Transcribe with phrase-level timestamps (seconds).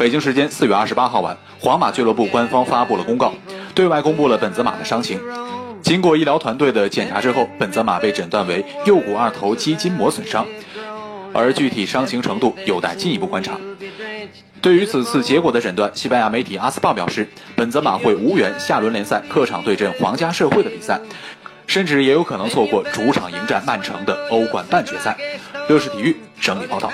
[0.00, 3.34] 北京时间四月二十八号晚皇马俱乐部官方发布了公告
[3.74, 5.20] 对外公布了本泽马的伤情。
[5.82, 10.46] 经过医疗团队的检查之后本泽马被诊断为右股二头肌筋膜损伤
[11.34, 13.58] 而具体伤情程度有待进一步观察。
[14.62, 20.98] 对于此次结果的诊断西班牙媒体阿斯报表示本泽马会无缘下轮联赛客场对阵皇家社会的比赛
[21.66, 25.14] 甚至也有可能错过主场迎战曼城的欧冠半决赛。
[25.68, 26.90] 乐视体育整理报道。